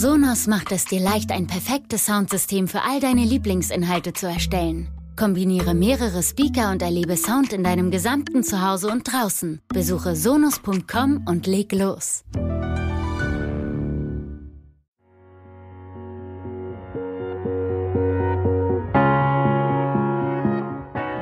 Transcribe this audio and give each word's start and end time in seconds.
Sonos 0.00 0.46
macht 0.46 0.72
es 0.72 0.86
dir 0.86 0.98
leicht, 0.98 1.30
ein 1.30 1.46
perfektes 1.46 2.06
Soundsystem 2.06 2.68
für 2.68 2.80
all 2.80 3.00
deine 3.00 3.22
Lieblingsinhalte 3.22 4.14
zu 4.14 4.28
erstellen. 4.28 4.88
Kombiniere 5.14 5.74
mehrere 5.74 6.22
Speaker 6.22 6.70
und 6.70 6.80
erlebe 6.80 7.18
Sound 7.18 7.52
in 7.52 7.62
deinem 7.62 7.90
gesamten 7.90 8.42
Zuhause 8.42 8.88
und 8.88 9.12
draußen. 9.12 9.60
Besuche 9.68 10.16
sonos.com 10.16 11.26
und 11.26 11.46
leg 11.46 11.72
los. 11.72 12.24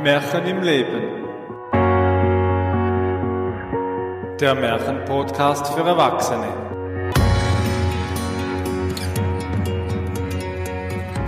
Märchen 0.04 0.46
im 0.46 0.62
Leben. 0.62 1.02
Der 4.38 4.54
Märchenpodcast 4.54 5.66
für 5.74 5.80
Erwachsene. 5.80 6.67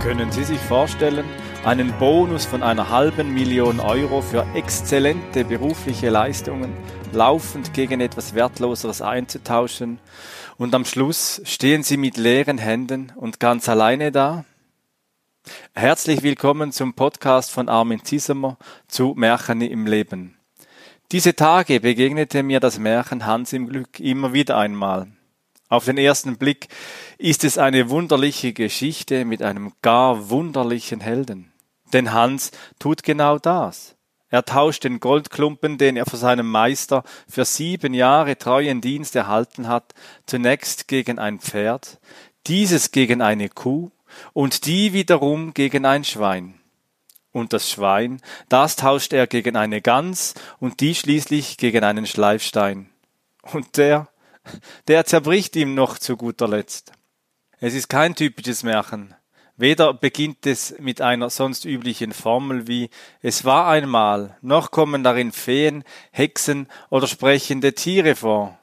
Können 0.03 0.31
Sie 0.31 0.43
sich 0.43 0.59
vorstellen, 0.59 1.25
einen 1.63 1.93
Bonus 1.99 2.45
von 2.45 2.63
einer 2.63 2.89
halben 2.89 3.35
Million 3.35 3.79
Euro 3.79 4.21
für 4.21 4.47
exzellente 4.55 5.45
berufliche 5.45 6.09
Leistungen 6.09 6.73
laufend 7.13 7.75
gegen 7.75 8.01
etwas 8.01 8.33
Wertloseres 8.33 9.03
einzutauschen 9.03 9.99
und 10.57 10.73
am 10.73 10.85
Schluss 10.85 11.39
stehen 11.45 11.83
Sie 11.83 11.97
mit 11.97 12.17
leeren 12.17 12.57
Händen 12.57 13.11
und 13.15 13.39
ganz 13.39 13.69
alleine 13.69 14.11
da? 14.11 14.43
Herzlich 15.75 16.23
willkommen 16.23 16.71
zum 16.71 16.95
Podcast 16.95 17.51
von 17.51 17.69
Armin 17.69 18.03
Ziesemer 18.03 18.57
zu 18.87 19.13
Märchen 19.15 19.61
im 19.61 19.85
Leben. 19.85 20.35
Diese 21.11 21.35
Tage 21.35 21.79
begegnete 21.79 22.41
mir 22.41 22.59
das 22.59 22.79
Märchen 22.79 23.27
Hans 23.27 23.53
im 23.53 23.67
Glück 23.67 23.99
immer 23.99 24.33
wieder 24.33 24.57
einmal. 24.57 25.11
Auf 25.71 25.85
den 25.85 25.97
ersten 25.97 26.35
Blick 26.35 26.67
ist 27.17 27.45
es 27.45 27.57
eine 27.57 27.89
wunderliche 27.89 28.51
Geschichte 28.51 29.23
mit 29.23 29.41
einem 29.41 29.71
gar 29.81 30.29
wunderlichen 30.29 30.99
Helden. 30.99 31.53
Denn 31.93 32.11
Hans 32.11 32.51
tut 32.77 33.03
genau 33.03 33.39
das. 33.39 33.95
Er 34.27 34.43
tauscht 34.43 34.83
den 34.83 34.99
Goldklumpen, 34.99 35.77
den 35.77 35.95
er 35.95 36.05
von 36.05 36.19
seinem 36.19 36.51
Meister 36.51 37.05
für 37.25 37.45
sieben 37.45 37.93
Jahre 37.93 38.37
treuen 38.37 38.81
Dienst 38.81 39.15
erhalten 39.15 39.69
hat, 39.69 39.93
zunächst 40.25 40.89
gegen 40.89 41.19
ein 41.19 41.39
Pferd, 41.39 42.01
dieses 42.47 42.91
gegen 42.91 43.21
eine 43.21 43.47
Kuh 43.47 43.91
und 44.33 44.65
die 44.65 44.91
wiederum 44.91 45.53
gegen 45.53 45.85
ein 45.85 46.03
Schwein. 46.03 46.55
Und 47.31 47.53
das 47.53 47.69
Schwein, 47.71 48.21
das 48.49 48.75
tauscht 48.75 49.13
er 49.13 49.25
gegen 49.25 49.55
eine 49.55 49.79
Gans 49.81 50.33
und 50.59 50.81
die 50.81 50.95
schließlich 50.95 51.55
gegen 51.55 51.85
einen 51.85 52.07
Schleifstein. 52.07 52.89
Und 53.53 53.77
der, 53.77 54.10
der 54.87 55.05
zerbricht 55.05 55.55
ihm 55.55 55.75
noch 55.75 55.97
zu 55.97 56.17
guter 56.17 56.47
Letzt. 56.47 56.91
Es 57.59 57.73
ist 57.73 57.89
kein 57.89 58.15
typisches 58.15 58.63
Märchen. 58.63 59.13
Weder 59.57 59.93
beginnt 59.93 60.47
es 60.47 60.73
mit 60.79 61.01
einer 61.01 61.29
sonst 61.29 61.65
üblichen 61.65 62.13
Formel 62.13 62.67
wie 62.67 62.89
es 63.21 63.45
war 63.45 63.67
einmal, 63.67 64.35
noch 64.41 64.71
kommen 64.71 65.03
darin 65.03 65.31
Feen, 65.31 65.83
Hexen 66.11 66.67
oder 66.89 67.05
sprechende 67.05 67.73
Tiere 67.73 68.15
vor. 68.15 68.57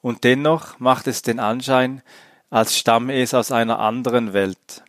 Und 0.00 0.22
dennoch 0.22 0.78
macht 0.78 1.08
es 1.08 1.22
den 1.22 1.40
Anschein, 1.40 2.02
als 2.50 2.78
stamme 2.78 3.20
es 3.20 3.34
aus 3.34 3.50
einer 3.50 3.80
anderen 3.80 4.32
Welt. 4.32 4.84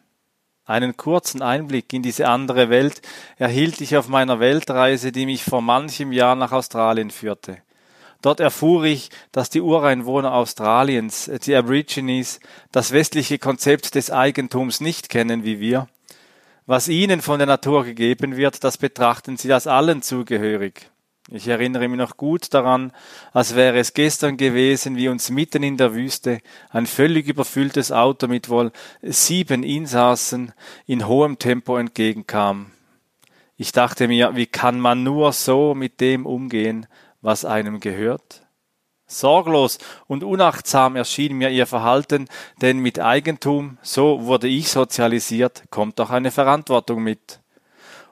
Einen 0.66 0.98
kurzen 0.98 1.42
Einblick 1.42 1.92
in 1.94 2.04
diese 2.04 2.28
andere 2.28 2.70
Welt 2.70 3.02
erhielt 3.38 3.82
ich 3.82 3.98
auf 3.98 4.08
meiner 4.08 4.40
Weltreise, 4.40 5.12
die 5.12 5.26
mich 5.26 5.44
vor 5.44 5.62
manchem 5.62 6.12
Jahr 6.12 6.36
nach 6.36 6.52
Australien 6.52 7.10
führte. 7.10 7.58
Dort 8.22 8.40
erfuhr 8.40 8.86
ich, 8.86 9.10
dass 9.32 9.50
die 9.50 9.62
Ureinwohner 9.62 10.34
Australiens, 10.34 11.30
die 11.46 11.56
Aborigines, 11.56 12.40
das 12.72 12.92
westliche 12.92 13.38
Konzept 13.38 13.96
des 13.96 14.12
Eigentums 14.12 14.82
nicht 14.82 15.10
kennen 15.10 15.44
wie 15.44 15.60
wir. 15.60 15.88
Was 16.66 16.88
ihnen 16.88 17.22
von 17.22 17.38
der 17.38 17.48
Natur 17.48 17.84
gegeben 17.84 18.38
wird, 18.38 18.64
das 18.64 18.78
betrachten 18.78 19.38
sie 19.38 19.54
als 19.54 19.68
allen 19.68 20.02
zugehörig. 20.02 20.90
Ich 21.32 21.48
erinnere 21.48 21.88
mich 21.88 21.98
noch 21.98 22.18
gut 22.18 22.54
daran, 22.54 22.92
als 23.34 23.56
wäre 23.56 23.80
es 23.80 23.94
gestern 23.94 24.38
gewesen, 24.38 24.96
wie 24.96 25.10
uns 25.10 25.32
mitten 25.32 25.64
in 25.64 25.76
der 25.76 25.96
Wüste 25.96 26.40
ein 26.70 26.86
völlig 26.86 27.28
überfülltes 27.28 27.92
Auto 27.92 28.28
mit 28.28 28.50
wohl 28.50 28.72
sieben 29.02 29.64
Insassen 29.64 30.54
in 30.86 31.08
hohem 31.08 31.40
Tempo 31.40 31.78
entgegenkam. 31.78 32.72
Ich 33.58 33.72
dachte 33.72 34.08
mir, 34.08 34.36
wie 34.36 34.46
kann 34.46 34.80
man 34.80 35.04
nur 35.04 35.34
so 35.34 35.74
mit 35.74 36.00
dem 36.00 36.28
umgehen, 36.28 36.86
was 37.26 37.44
einem 37.44 37.80
gehört? 37.80 38.46
Sorglos 39.08 39.78
und 40.08 40.24
unachtsam 40.24 40.96
erschien 40.96 41.38
mir 41.38 41.50
ihr 41.50 41.68
Verhalten, 41.68 42.28
denn 42.62 42.80
mit 42.80 43.00
Eigentum, 43.00 43.78
so 43.82 44.26
wurde 44.26 44.48
ich 44.48 44.70
sozialisiert, 44.70 45.64
kommt 45.70 46.00
doch 46.00 46.10
eine 46.10 46.32
Verantwortung 46.32 47.04
mit. 47.04 47.40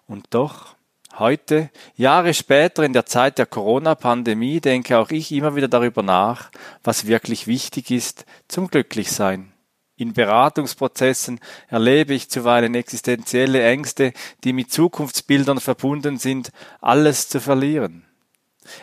Und 0.08 0.28
doch, 0.32 0.76
heute, 1.18 1.70
Jahre 1.96 2.34
später 2.34 2.84
in 2.84 2.94
der 2.94 3.08
Zeit 3.08 3.40
der 3.40 3.48
Corona-Pandemie, 3.48 4.60
denke 4.60 4.98
auch 5.00 5.10
ich 5.10 5.32
immer 5.32 5.56
wieder 5.56 5.68
darüber 5.68 6.04
nach, 6.04 6.52
was 6.84 7.08
wirklich 7.08 7.48
wichtig 7.48 7.90
ist 7.90 8.26
zum 8.48 8.68
Glücklichsein. 8.68 9.52
In 9.96 10.14
Beratungsprozessen 10.14 11.40
erlebe 11.70 12.14
ich 12.14 12.30
zuweilen 12.30 12.76
existenzielle 12.76 13.64
Ängste, 13.64 14.14
die 14.44 14.54
mit 14.54 14.72
Zukunftsbildern 14.72 15.60
verbunden 15.60 16.18
sind, 16.18 16.52
alles 16.82 17.30
zu 17.30 17.40
verlieren. 17.40 18.06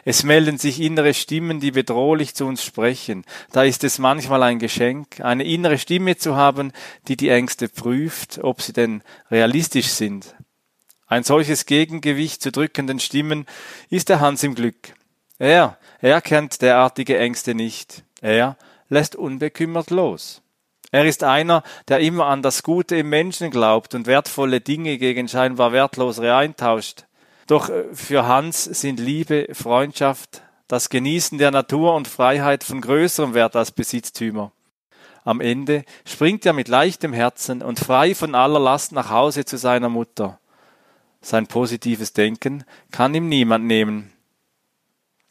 Es 0.04 0.22
melden 0.22 0.58
sich 0.58 0.80
innere 0.80 1.14
Stimmen, 1.14 1.60
die 1.60 1.70
bedrohlich 1.70 2.34
zu 2.34 2.46
uns 2.46 2.64
sprechen. 2.64 3.24
Da 3.52 3.62
ist 3.62 3.84
es 3.84 3.98
manchmal 3.98 4.42
ein 4.42 4.58
Geschenk, 4.58 5.20
eine 5.20 5.44
innere 5.44 5.78
Stimme 5.78 6.16
zu 6.16 6.36
haben, 6.36 6.72
die 7.08 7.16
die 7.16 7.28
Ängste 7.28 7.68
prüft, 7.68 8.38
ob 8.42 8.62
sie 8.62 8.72
denn 8.72 9.02
realistisch 9.30 9.88
sind. 9.88 10.34
Ein 11.06 11.24
solches 11.24 11.66
Gegengewicht 11.66 12.42
zu 12.42 12.52
drückenden 12.52 13.00
Stimmen 13.00 13.46
ist 13.88 14.08
der 14.08 14.20
Hans 14.20 14.42
im 14.42 14.54
Glück. 14.54 14.94
Er, 15.38 15.78
er 16.00 16.20
kennt 16.20 16.62
derartige 16.62 17.18
Ängste 17.18 17.54
nicht. 17.54 18.04
Er 18.20 18.56
lässt 18.88 19.16
unbekümmert 19.16 19.90
los. 19.90 20.42
Er 20.92 21.04
ist 21.04 21.22
einer, 21.22 21.62
der 21.88 22.00
immer 22.00 22.26
an 22.26 22.42
das 22.42 22.62
Gute 22.62 22.96
im 22.96 23.08
Menschen 23.08 23.50
glaubt 23.50 23.94
und 23.94 24.06
wertvolle 24.06 24.60
Dinge 24.60 24.98
gegen 24.98 25.28
scheinbar 25.28 25.72
wertlosere 25.72 26.34
eintauscht. 26.34 27.04
Doch 27.50 27.68
äh, 27.68 27.92
für 27.92 28.28
Hans 28.28 28.62
sind 28.62 29.00
Liebe, 29.00 29.48
Freundschaft, 29.52 30.42
das 30.68 30.88
Genießen 30.88 31.36
der 31.38 31.50
Natur 31.50 31.96
und 31.96 32.06
Freiheit 32.06 32.62
von 32.62 32.80
größerem 32.80 33.34
Wert 33.34 33.56
als 33.56 33.72
Besitztümer. 33.72 34.52
Am 35.24 35.40
Ende 35.40 35.84
springt 36.04 36.46
er 36.46 36.52
mit 36.52 36.68
leichtem 36.68 37.12
Herzen 37.12 37.60
und 37.60 37.80
frei 37.80 38.14
von 38.14 38.36
aller 38.36 38.60
Last 38.60 38.92
nach 38.92 39.10
Hause 39.10 39.44
zu 39.44 39.58
seiner 39.58 39.88
Mutter. 39.88 40.38
Sein 41.22 41.48
positives 41.48 42.12
Denken 42.12 42.62
kann 42.92 43.14
ihm 43.14 43.28
niemand 43.28 43.64
nehmen. 43.64 44.12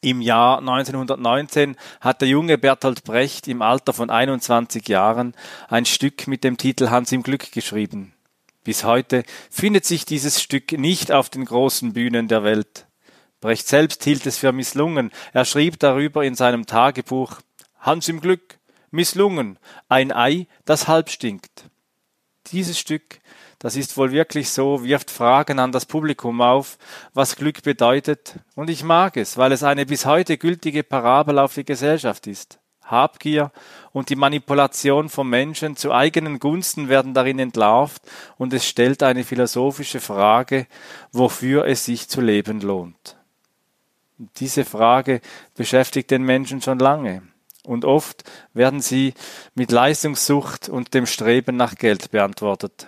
Im 0.02 0.20
Jahr 0.20 0.60
1919 0.60 1.78
hat 2.02 2.20
der 2.20 2.28
junge 2.28 2.58
Bertolt 2.58 3.06
Brecht 3.06 3.48
im 3.48 3.62
Alter 3.62 3.94
von 3.94 4.10
21 4.10 4.88
Jahren 4.90 5.36
ein 5.70 5.86
Stück 5.86 6.28
mit 6.28 6.44
dem 6.44 6.58
Titel 6.58 6.90
Hans 6.90 7.14
im 7.14 7.24
Glück 7.24 7.54
geschrieben. 7.54 8.14
Bis 8.70 8.84
heute 8.84 9.24
findet 9.50 9.86
sich 9.86 10.06
dieses 10.06 10.44
Stück 10.44 10.74
nicht 10.74 11.12
auf 11.12 11.32
den 11.32 11.44
großen 11.44 11.94
Bühnen 11.94 12.28
der 12.28 12.44
Welt. 12.44 12.86
Brecht 13.42 13.68
selbst 13.68 14.04
hielt 14.04 14.28
es 14.28 14.38
für 14.38 14.52
misslungen. 14.52 15.10
Er 15.34 15.46
schrieb 15.46 15.80
darüber 15.80 16.24
in 16.24 16.36
seinem 16.36 16.68
Tagebuch 16.68 17.40
Hans 17.80 18.08
im 18.10 18.22
Glück, 18.22 18.60
misslungen, 18.92 19.58
ein 19.88 20.12
Ei, 20.12 20.46
das 20.66 20.88
halb 20.88 21.10
stinkt. 21.10 21.64
Dieses 22.52 22.78
Stück, 22.78 23.22
das 23.58 23.76
ist 23.76 23.98
wohl 23.98 24.12
wirklich 24.12 24.52
so, 24.52 24.84
wirft 24.84 25.10
Fragen 25.10 25.58
an 25.58 25.72
das 25.72 25.88
Publikum 25.88 26.40
auf, 26.40 26.78
was 27.16 27.38
Glück 27.38 27.64
bedeutet, 27.64 28.36
und 28.54 28.70
ich 28.70 28.84
mag 28.84 29.18
es, 29.18 29.36
weil 29.36 29.52
es 29.52 29.64
eine 29.64 29.88
bis 29.88 30.06
heute 30.06 30.38
gültige 30.38 30.84
Parabel 30.84 31.40
auf 31.40 31.56
die 31.56 31.66
Gesellschaft 31.66 32.28
ist. 32.28 32.60
Habgier 32.90 33.52
und 33.92 34.10
die 34.10 34.16
Manipulation 34.16 35.10
von 35.10 35.28
Menschen 35.30 35.76
zu 35.76 35.92
eigenen 35.92 36.40
Gunsten 36.40 36.90
werden 36.90 37.14
darin 37.14 37.40
entlarvt 37.40 38.02
und 38.38 38.54
es 38.54 38.68
stellt 38.68 39.04
eine 39.04 39.24
philosophische 39.24 40.00
Frage, 40.00 40.68
wofür 41.12 41.66
es 41.66 41.86
sich 41.86 42.08
zu 42.10 42.22
leben 42.22 42.62
lohnt. 42.62 43.18
Diese 44.38 44.66
Frage 44.66 45.22
beschäftigt 45.56 46.12
den 46.12 46.24
Menschen 46.24 46.62
schon 46.62 46.80
lange 46.80 47.22
und 47.64 47.86
oft 47.86 48.24
werden 48.54 48.82
sie 48.82 49.14
mit 49.56 49.72
Leistungssucht 49.72 50.70
und 50.70 50.94
dem 50.94 51.06
Streben 51.06 51.56
nach 51.56 51.76
Geld 51.76 52.12
beantwortet. 52.12 52.88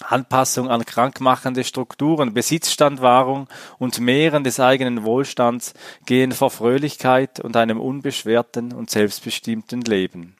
Anpassung 0.00 0.68
an 0.68 0.84
krankmachende 0.84 1.64
Strukturen, 1.64 2.34
Besitzstandwahrung 2.34 3.48
und 3.78 4.00
Mehren 4.00 4.44
des 4.44 4.60
eigenen 4.60 5.04
Wohlstands 5.04 5.74
gehen 6.06 6.32
vor 6.32 6.50
Fröhlichkeit 6.50 7.40
und 7.40 7.56
einem 7.56 7.80
unbeschwerten 7.80 8.72
und 8.72 8.90
selbstbestimmten 8.90 9.82
Leben. 9.82 10.36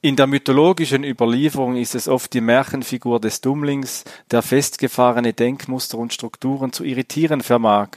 In 0.00 0.16
der 0.16 0.26
mythologischen 0.26 1.04
Überlieferung 1.04 1.76
ist 1.76 1.94
es 1.94 2.06
oft 2.06 2.32
die 2.32 2.40
Märchenfigur 2.40 3.20
des 3.20 3.40
Dummlings, 3.40 4.04
der 4.30 4.42
festgefahrene 4.42 5.32
Denkmuster 5.32 5.98
und 5.98 6.12
Strukturen 6.12 6.72
zu 6.72 6.84
irritieren 6.84 7.40
vermag. 7.40 7.88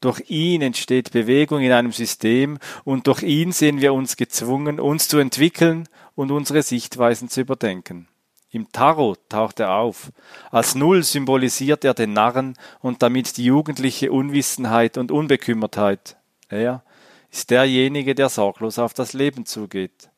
Durch 0.00 0.28
ihn 0.28 0.62
entsteht 0.62 1.12
Bewegung 1.12 1.60
in 1.60 1.70
einem 1.70 1.92
System 1.92 2.58
und 2.82 3.06
durch 3.06 3.22
ihn 3.22 3.52
sehen 3.52 3.80
wir 3.80 3.94
uns 3.94 4.16
gezwungen, 4.16 4.80
uns 4.80 5.06
zu 5.06 5.18
entwickeln 5.18 5.88
und 6.16 6.32
unsere 6.32 6.62
Sichtweisen 6.62 7.28
zu 7.28 7.42
überdenken. 7.42 8.08
Im 8.52 8.70
Tarot 8.70 9.18
taucht 9.30 9.60
er 9.60 9.72
auf. 9.72 10.12
Als 10.50 10.74
Null 10.74 11.02
symbolisiert 11.02 11.86
er 11.86 11.94
den 11.94 12.12
Narren 12.12 12.54
und 12.80 13.02
damit 13.02 13.38
die 13.38 13.46
jugendliche 13.46 14.12
Unwissenheit 14.12 14.98
und 14.98 15.10
Unbekümmertheit. 15.10 16.18
Er 16.50 16.84
ist 17.30 17.48
derjenige, 17.50 18.14
der 18.14 18.28
sorglos 18.28 18.78
auf 18.78 18.92
das 18.92 19.14
Leben 19.14 19.46
zugeht. 19.46 20.10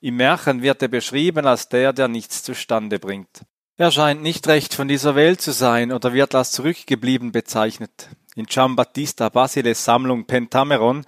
Im 0.00 0.16
Märchen 0.16 0.62
wird 0.62 0.80
er 0.80 0.88
beschrieben 0.88 1.44
als 1.44 1.68
der, 1.68 1.92
der 1.92 2.06
nichts 2.06 2.44
zustande 2.44 3.00
bringt. 3.00 3.42
Er 3.76 3.90
scheint 3.90 4.22
nicht 4.22 4.46
recht 4.46 4.72
von 4.72 4.86
dieser 4.86 5.16
Welt 5.16 5.40
zu 5.40 5.50
sein 5.50 5.90
oder 5.90 6.12
wird 6.12 6.36
als 6.36 6.52
zurückgeblieben 6.52 7.32
bezeichnet. 7.32 8.10
In 8.36 8.46
Giambattista 8.46 9.28
Basiles 9.28 9.84
Sammlung 9.84 10.24
Pentameron, 10.24 11.04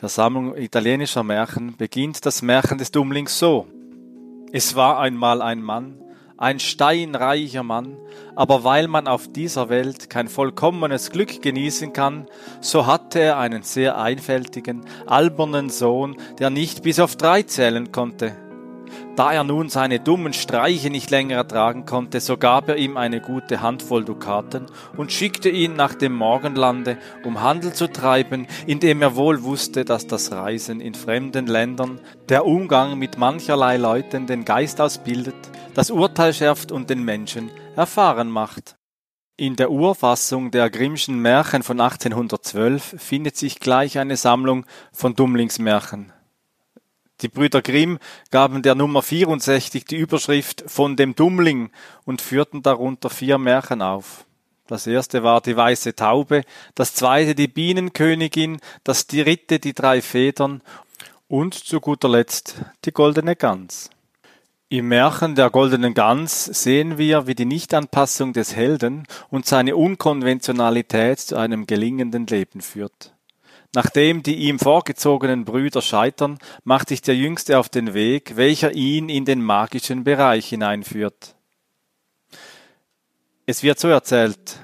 der 0.00 0.08
Sammlung 0.08 0.56
italienischer 0.56 1.22
Märchen, 1.22 1.76
beginnt 1.76 2.24
das 2.24 2.40
Märchen 2.40 2.78
des 2.78 2.92
Dummlings 2.92 3.38
so. 3.38 3.66
Es 4.54 4.76
war 4.76 5.00
einmal 5.00 5.40
ein 5.40 5.62
Mann, 5.62 5.98
ein 6.36 6.60
steinreicher 6.60 7.62
Mann, 7.62 7.96
aber 8.36 8.64
weil 8.64 8.86
man 8.86 9.08
auf 9.08 9.32
dieser 9.32 9.70
Welt 9.70 10.10
kein 10.10 10.28
vollkommenes 10.28 11.10
Glück 11.10 11.40
genießen 11.40 11.94
kann, 11.94 12.26
so 12.60 12.84
hatte 12.84 13.20
er 13.20 13.38
einen 13.38 13.62
sehr 13.62 13.96
einfältigen, 13.96 14.84
albernen 15.06 15.70
Sohn, 15.70 16.16
der 16.38 16.50
nicht 16.50 16.82
bis 16.82 17.00
auf 17.00 17.16
drei 17.16 17.44
zählen 17.44 17.92
konnte. 17.92 18.36
Da 19.16 19.32
er 19.32 19.44
nun 19.44 19.68
seine 19.68 20.00
dummen 20.00 20.32
Streiche 20.32 20.90
nicht 20.90 21.10
länger 21.10 21.36
ertragen 21.36 21.84
konnte, 21.86 22.20
so 22.20 22.36
gab 22.36 22.68
er 22.68 22.76
ihm 22.76 22.96
eine 22.96 23.20
gute 23.20 23.60
Handvoll 23.60 24.04
Dukaten 24.04 24.66
und 24.96 25.12
schickte 25.12 25.48
ihn 25.48 25.74
nach 25.74 25.94
dem 25.94 26.14
Morgenlande, 26.14 26.96
um 27.24 27.42
Handel 27.42 27.72
zu 27.72 27.90
treiben, 27.92 28.46
indem 28.66 29.02
er 29.02 29.16
wohl 29.16 29.42
wusste, 29.42 29.84
dass 29.84 30.06
das 30.06 30.32
Reisen 30.32 30.80
in 30.80 30.94
fremden 30.94 31.46
Ländern, 31.46 32.00
der 32.28 32.46
Umgang 32.46 32.98
mit 32.98 33.18
mancherlei 33.18 33.76
Leuten 33.76 34.26
den 34.26 34.44
Geist 34.44 34.80
ausbildet, 34.80 35.34
das 35.74 35.90
Urteil 35.90 36.32
schärft 36.32 36.72
und 36.72 36.90
den 36.90 37.04
Menschen 37.04 37.50
erfahren 37.76 38.30
macht. 38.30 38.76
In 39.36 39.56
der 39.56 39.70
Urfassung 39.70 40.50
der 40.50 40.70
Grimmschen 40.70 41.18
Märchen 41.18 41.62
von 41.62 41.80
1812 41.80 42.96
findet 42.98 43.36
sich 43.36 43.60
gleich 43.60 43.98
eine 43.98 44.16
Sammlung 44.16 44.66
von 44.92 45.14
Dummlingsmärchen. 45.14 46.12
Die 47.22 47.28
Brüder 47.28 47.62
Grimm 47.62 47.98
gaben 48.32 48.62
der 48.62 48.74
Nummer 48.74 49.00
64 49.00 49.84
die 49.84 49.96
Überschrift 49.96 50.64
von 50.66 50.96
dem 50.96 51.14
Dummling 51.14 51.70
und 52.04 52.20
führten 52.20 52.62
darunter 52.62 53.10
vier 53.10 53.38
Märchen 53.38 53.80
auf. 53.80 54.26
Das 54.66 54.86
erste 54.86 55.22
war 55.22 55.40
die 55.40 55.56
weiße 55.56 55.94
Taube, 55.94 56.42
das 56.74 56.94
zweite 56.94 57.34
die 57.34 57.48
Bienenkönigin, 57.48 58.58
das 58.84 59.06
dritte 59.06 59.60
die 59.60 59.74
drei 59.74 60.02
Federn 60.02 60.62
und 61.28 61.54
zu 61.54 61.80
guter 61.80 62.08
Letzt 62.08 62.56
die 62.84 62.92
goldene 62.92 63.36
Gans. 63.36 63.90
Im 64.68 64.88
Märchen 64.88 65.34
der 65.34 65.50
goldenen 65.50 65.94
Gans 65.94 66.46
sehen 66.46 66.96
wir, 66.96 67.26
wie 67.26 67.34
die 67.34 67.44
Nichtanpassung 67.44 68.32
des 68.32 68.56
Helden 68.56 69.06
und 69.28 69.46
seine 69.46 69.76
Unkonventionalität 69.76 71.20
zu 71.20 71.36
einem 71.36 71.66
gelingenden 71.66 72.26
Leben 72.26 72.62
führt. 72.62 73.12
Nachdem 73.74 74.22
die 74.22 74.36
ihm 74.36 74.58
vorgezogenen 74.58 75.44
Brüder 75.44 75.80
scheitern, 75.80 76.38
macht 76.62 76.90
sich 76.90 77.00
der 77.00 77.16
Jüngste 77.16 77.58
auf 77.58 77.70
den 77.70 77.94
Weg, 77.94 78.36
welcher 78.36 78.72
ihn 78.72 79.08
in 79.08 79.24
den 79.24 79.42
magischen 79.42 80.04
Bereich 80.04 80.48
hineinführt. 80.48 81.36
Es 83.46 83.62
wird 83.62 83.80
so 83.80 83.88
erzählt, 83.88 84.60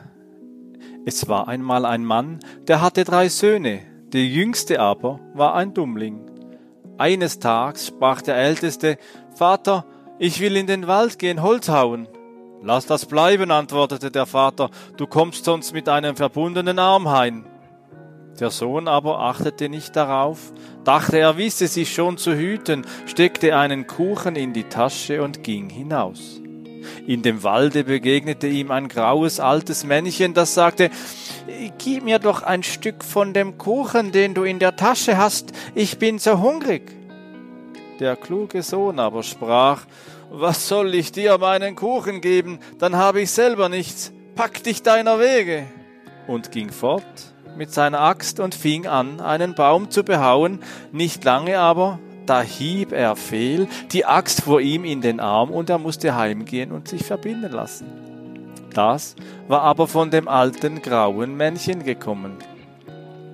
es 1.07 1.27
war 1.27 1.49
einmal 1.49 1.87
ein 1.87 2.05
Mann, 2.05 2.41
der 2.69 2.83
hatte 2.83 3.05
drei 3.05 3.31
Söhne, 3.31 3.81
der 4.13 4.27
jüngste 4.27 4.79
aber 4.79 5.21
war 5.33 5.55
ein 5.55 5.73
Dummling. 5.73 6.31
Eines 6.99 7.39
Tages 7.39 7.87
sprach 7.87 8.21
der 8.21 8.37
Älteste, 8.37 8.99
Vater, 9.35 9.87
ich 10.19 10.41
will 10.41 10.55
in 10.55 10.67
den 10.67 10.87
Wald 10.87 11.19
gehen, 11.19 11.43
Holz 11.43 11.71
hauen. 11.71 12.09
Lass 12.63 12.85
das 12.85 13.07
bleiben, 13.07 13.51
antwortete 13.51 14.11
der 14.11 14.27
Vater, 14.27 14.71
du 14.99 15.07
kommst 15.07 15.47
sonst 15.47 15.73
mit 15.73 15.89
einem 15.89 16.15
verbundenen 16.15 16.79
Arm 16.79 17.09
heim. 17.09 17.47
Der 18.40 18.50
Sohn 18.50 18.87
aber 18.87 19.19
achtete 19.19 19.69
nicht 19.69 19.96
darauf, 19.96 20.52
dachte 20.85 21.19
er 21.19 21.37
wisse 21.37 21.67
sich 21.67 21.93
schon 21.93 22.19
zu 22.19 22.37
hüten, 22.37 22.87
steckte 23.06 23.56
einen 23.56 23.87
Kuchen 23.88 24.37
in 24.37 24.52
die 24.52 24.64
Tasche 24.64 25.23
und 25.23 25.43
ging 25.43 25.69
hinaus. 25.69 26.40
In 27.06 27.23
dem 27.23 27.43
Walde 27.43 27.85
begegnete 27.85 28.46
ihm 28.46 28.70
ein 28.70 28.88
graues 28.88 29.40
altes 29.40 29.85
Männchen, 29.85 30.35
das 30.35 30.55
sagte, 30.55 30.90
Gib 31.79 32.05
mir 32.05 32.19
doch 32.19 32.43
ein 32.43 32.62
Stück 32.62 33.02
von 33.02 33.32
dem 33.32 33.58
Kuchen, 33.58 34.12
den 34.12 34.35
du 34.35 34.44
in 34.44 34.58
der 34.58 34.76
Tasche 34.76 35.17
hast, 35.17 35.52
ich 35.75 35.99
bin 35.99 36.19
so 36.19 36.38
hungrig. 36.40 36.93
Der 37.99 38.14
kluge 38.14 38.62
Sohn 38.62 39.00
aber 39.00 39.25
sprach, 39.25 39.85
Was 40.31 40.69
soll 40.69 40.94
ich 40.94 41.11
dir 41.11 41.38
meinen 41.38 41.75
Kuchen 41.75 42.20
geben, 42.20 42.61
dann 42.79 42.94
habe 42.94 43.23
ich 43.23 43.32
selber 43.32 43.69
nichts, 43.69 44.12
pack 44.37 44.62
dich 44.62 44.82
deiner 44.82 45.19
Wege. 45.19 45.67
Und 46.29 46.52
ging 46.52 46.70
fort 46.70 47.35
mit 47.59 47.75
seiner 47.75 48.01
Axt 48.01 48.41
und 48.41 48.55
fing 48.55 48.87
an, 48.87 49.21
einen 49.21 49.55
Baum 49.55 49.91
zu 49.91 50.05
behauen, 50.05 50.61
nicht 50.93 51.25
lange 51.25 51.59
aber, 51.59 51.99
da 52.25 52.41
hieb 52.41 52.93
er 52.93 53.17
fehl, 53.17 53.69
die 53.91 54.07
Axt 54.07 54.43
vor 54.43 54.61
ihm 54.61 54.85
in 54.85 55.01
den 55.01 55.19
Arm 55.19 55.51
und 55.51 55.69
er 55.69 55.79
musste 55.79 56.15
heimgehen 56.15 56.73
und 56.73 56.89
sich 56.89 57.05
verbinden 57.05 57.53
lassen. 57.53 57.87
Das 58.73 59.17
war 59.49 59.63
aber 59.63 59.89
von 59.89 60.11
dem 60.11 60.29
alten 60.29 60.83
grauen 60.83 61.37
Männchen 61.37 61.83
gekommen. 61.83 62.37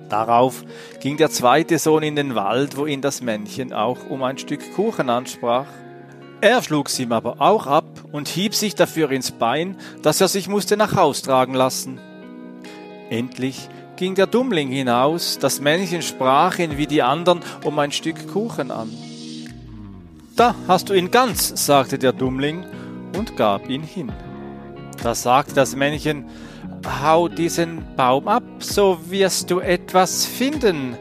Darauf 0.09 0.63
ging 1.01 1.17
der 1.17 1.29
zweite 1.29 1.77
Sohn 1.77 2.03
in 2.03 2.15
den 2.15 2.35
Wald, 2.35 2.77
wo 2.77 2.85
ihn 2.85 3.01
das 3.01 3.21
Männchen 3.21 3.73
auch 3.73 4.09
um 4.09 4.23
ein 4.23 4.37
Stück 4.37 4.73
Kuchen 4.75 5.09
ansprach. 5.09 5.67
Er 6.41 6.61
schlug's 6.63 6.97
ihm 6.99 7.11
aber 7.11 7.41
auch 7.41 7.67
ab 7.67 7.85
und 8.11 8.27
hieb 8.27 8.55
sich 8.55 8.75
dafür 8.75 9.11
ins 9.11 9.31
Bein, 9.31 9.77
dass 10.01 10.21
er 10.21 10.27
sich 10.27 10.47
musste 10.47 10.77
nach 10.77 10.95
Haus 10.95 11.21
tragen 11.21 11.53
lassen. 11.53 11.99
Endlich 13.09 13.69
ging 13.95 14.15
der 14.15 14.27
Dummling 14.27 14.69
hinaus, 14.69 15.37
das 15.39 15.59
Männchen 15.59 16.01
sprach 16.01 16.59
ihn 16.59 16.77
wie 16.77 16.87
die 16.87 17.01
anderen 17.01 17.39
um 17.63 17.79
ein 17.79 17.91
Stück 17.91 18.31
Kuchen 18.31 18.71
an. 18.71 18.89
Da 20.35 20.55
hast 20.67 20.89
du 20.89 20.93
ihn 20.93 21.11
ganz, 21.11 21.65
sagte 21.65 21.97
der 21.97 22.11
Dummling 22.11 22.65
und 23.17 23.37
gab 23.37 23.69
ihn 23.69 23.83
hin. 23.83 24.11
Da 25.01 25.15
sagte 25.15 25.53
das 25.53 25.75
Männchen, 25.75 26.25
hau 27.01 27.27
diesen 27.27 27.83
Baum 27.95 28.27
ab, 28.27 28.43
so 28.59 28.97
wirst 29.09 29.51
du 29.51 29.59
etwas 29.59 30.25
finden. 30.25 30.97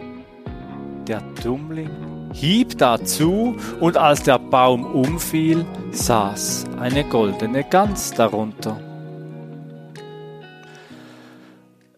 Der 1.08 1.20
Dummling 1.43 1.90
hieb 2.32 2.79
dazu, 2.79 3.56
und 3.81 3.97
als 3.97 4.23
der 4.23 4.38
Baum 4.38 4.85
umfiel, 4.85 5.64
saß 5.90 6.64
eine 6.79 7.05
goldene 7.05 7.64
Gans 7.64 8.12
darunter. 8.12 8.84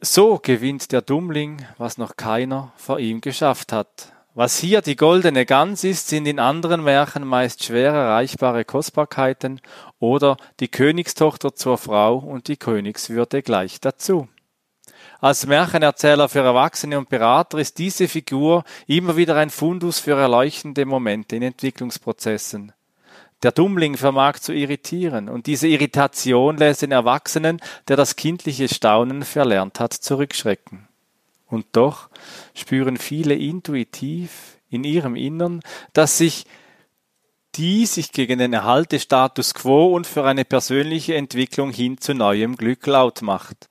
So 0.09 0.39
gewinnt 0.41 0.93
der 0.93 1.03
Dummling, 1.03 1.67
was 1.79 1.99
noch 1.99 2.17
keiner 2.17 2.73
vor 2.77 3.01
ihm 3.01 3.21
geschafft 3.21 3.73
hat. 3.73 4.13
Was 4.35 4.57
hier 4.57 4.81
die 4.81 4.95
goldene 4.95 5.45
Gans 5.45 5.83
ist, 5.83 6.07
sind 6.07 6.27
in 6.27 6.39
anderen 6.39 6.85
Märchen 6.85 7.27
meist 7.27 7.65
schwer 7.65 7.91
erreichbare 7.93 8.65
Kostbarkeiten 8.65 9.61
oder 9.99 10.37
die 10.61 10.69
Königstochter 10.69 11.57
zur 11.57 11.77
Frau 11.77 12.19
und 12.19 12.47
die 12.47 12.57
Königswürde 12.57 13.43
gleich 13.43 13.81
dazu. 13.81 14.29
Als 15.21 15.45
Märchenerzähler 15.45 16.29
für 16.29 16.41
Erwachsene 16.41 16.99
und 16.99 17.09
Berater 17.09 17.59
ist 17.59 17.79
diese 17.79 18.07
Figur 18.07 18.63
immer 18.87 19.17
wieder 19.17 19.35
ein 19.35 19.51
Fundus 19.51 19.99
für 19.99 20.17
erleuchtende 20.17 20.87
Momente 20.87 21.35
in 21.35 21.43
Entwicklungsprozessen. 21.43 22.73
Der 23.43 23.53
Dummling 23.53 23.97
vermag 23.97 24.39
zu 24.39 24.53
irritieren, 24.53 25.29
und 25.29 25.47
diese 25.47 25.69
Irritation 25.69 26.57
lässt 26.57 26.83
den 26.83 26.93
Erwachsenen, 26.93 27.61
der 27.89 27.97
das 27.97 28.17
kindliche 28.17 28.69
Staunen 28.69 29.23
verlernt 29.23 29.79
hat, 29.79 29.93
zurückschrecken. 29.93 30.89
Und 31.47 31.67
doch 31.73 32.09
spüren 32.55 32.97
viele 32.97 33.35
intuitiv 33.35 34.59
in 34.69 34.85
ihrem 34.85 35.17
Innern, 35.17 35.61
dass 35.93 36.19
sich 36.19 36.47
die 37.57 37.87
sich 37.87 38.13
gegen 38.13 38.39
den 38.39 38.53
Erhalt 38.53 38.93
des 38.93 39.03
Status 39.03 39.55
quo 39.55 39.87
und 39.95 40.07
für 40.07 40.25
eine 40.25 40.45
persönliche 40.45 41.15
Entwicklung 41.15 41.71
hin 41.71 41.99
zu 41.99 42.15
neuem 42.15 42.57
Glück 42.57 42.87
laut 42.87 43.23
macht. 43.23 43.69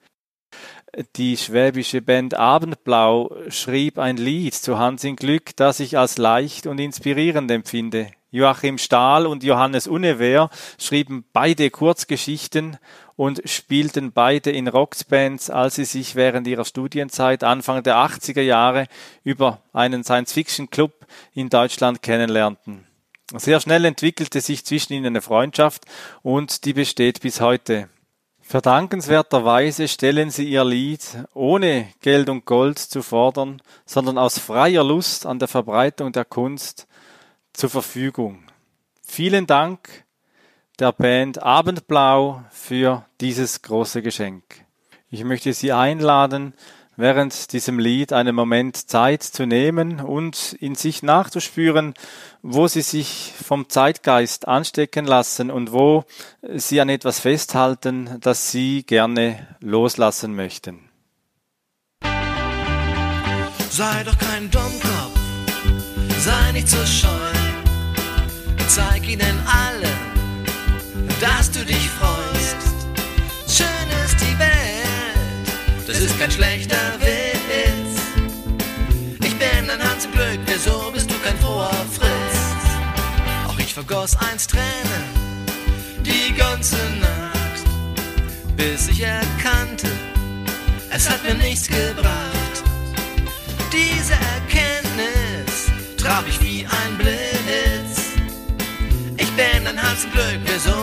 Die 1.17 1.37
schwäbische 1.37 2.01
Band 2.01 2.33
Abendblau 2.35 3.35
schrieb 3.49 3.99
ein 3.99 4.17
Lied 4.17 4.55
zu 4.55 4.79
Hans 4.79 5.03
in 5.03 5.17
Glück, 5.17 5.55
das 5.55 5.79
ich 5.81 5.97
als 5.97 6.17
leicht 6.17 6.67
und 6.67 6.79
inspirierend 6.79 7.51
empfinde. 7.51 8.11
Joachim 8.35 8.77
Stahl 8.77 9.27
und 9.27 9.45
Johannes 9.45 9.87
Unewer 9.87 10.49
schrieben 10.77 11.23
beide 11.31 11.69
Kurzgeschichten 11.69 12.77
und 13.15 13.41
spielten 13.45 14.11
beide 14.11 14.51
in 14.51 14.67
Rockbands, 14.67 15.49
als 15.49 15.75
sie 15.75 15.85
sich 15.85 16.15
während 16.15 16.45
ihrer 16.45 16.65
Studienzeit 16.65 17.45
Anfang 17.45 17.81
der 17.83 17.95
80er 17.95 18.41
Jahre 18.41 18.87
über 19.23 19.61
einen 19.71 20.03
Science-Fiction-Club 20.03 20.91
in 21.33 21.47
Deutschland 21.47 22.01
kennenlernten. 22.01 22.85
Sehr 23.33 23.61
schnell 23.61 23.85
entwickelte 23.85 24.41
sich 24.41 24.65
zwischen 24.65 24.91
ihnen 24.91 25.07
eine 25.07 25.21
Freundschaft 25.21 25.85
und 26.21 26.65
die 26.65 26.73
besteht 26.73 27.21
bis 27.21 27.39
heute. 27.39 27.87
Verdankenswerterweise 28.41 29.87
stellen 29.87 30.29
sie 30.29 30.47
ihr 30.49 30.65
Lied 30.65 31.03
ohne 31.33 31.87
Geld 32.01 32.29
und 32.29 32.43
Gold 32.43 32.79
zu 32.79 33.01
fordern, 33.01 33.61
sondern 33.85 34.17
aus 34.17 34.37
freier 34.39 34.83
Lust 34.83 35.25
an 35.25 35.39
der 35.39 35.47
Verbreitung 35.47 36.11
der 36.11 36.25
Kunst 36.25 36.85
zur 37.55 37.69
Verfügung. 37.69 38.43
Vielen 39.03 39.47
Dank 39.47 40.05
der 40.79 40.91
Band 40.91 41.41
Abendblau 41.41 42.43
für 42.51 43.05
dieses 43.21 43.61
große 43.61 44.01
Geschenk. 44.01 44.43
Ich 45.09 45.23
möchte 45.23 45.53
Sie 45.53 45.71
einladen, 45.71 46.53
während 46.97 47.53
diesem 47.53 47.79
Lied 47.79 48.13
einen 48.13 48.35
Moment 48.35 48.89
Zeit 48.89 49.23
zu 49.23 49.45
nehmen 49.45 49.99
und 49.99 50.53
in 50.59 50.75
sich 50.75 51.03
nachzuspüren, 51.03 51.93
wo 52.41 52.67
Sie 52.67 52.81
sich 52.81 53.33
vom 53.41 53.69
Zeitgeist 53.69 54.47
anstecken 54.47 55.05
lassen 55.05 55.51
und 55.51 55.71
wo 55.71 56.05
Sie 56.41 56.81
an 56.81 56.89
etwas 56.89 57.19
festhalten, 57.19 58.17
das 58.21 58.51
Sie 58.51 58.83
gerne 58.83 59.55
loslassen 59.59 60.35
möchten. 60.35 60.89
Sei 63.69 64.03
doch 64.05 64.17
kein 64.17 64.49
Dummkopf, 64.49 65.19
sei 66.19 66.51
nicht 66.53 66.69
so 66.69 66.85
scheu, 66.85 67.44
zeig 68.67 69.07
ihnen 69.07 69.41
allen, 69.47 69.99
dass 71.19 71.51
du 71.51 71.63
dich 71.63 71.89
freust. 71.89 72.57
Schön 73.47 73.87
ist 74.05 74.17
die 74.19 74.37
Welt, 74.39 75.87
das 75.87 75.99
ist 75.99 76.19
kein 76.19 76.31
schlechter 76.31 76.77
Witz. 76.99 78.01
Ich 79.23 79.35
bin 79.37 79.69
ein 79.69 79.81
Hans 79.81 80.05
im 80.05 80.11
Glück, 80.11 80.39
wieso 80.45 80.91
bist 80.91 81.09
du 81.09 81.15
kein 81.19 81.37
froher 81.37 81.69
Fritz? 81.91 82.37
Auch 83.47 83.59
ich 83.59 83.73
vergoss 83.73 84.15
einst 84.17 84.51
Tränen, 84.51 85.05
die 86.01 86.33
ganze 86.33 86.77
Nacht, 86.99 88.55
bis 88.55 88.87
ich 88.87 89.01
erkannte, 89.01 89.91
es 90.89 91.09
hat 91.09 91.23
mir 91.23 91.35
nichts 91.35 91.67
gebracht. 91.67 92.63
Diese 93.71 94.13
Erkenntnis 94.13 95.71
traf 95.97 96.23
ich 96.27 96.41
wie 96.41 96.65
ein 96.65 96.74
im 100.03 100.11
Glück, 100.11 100.39
wieso 100.43 100.74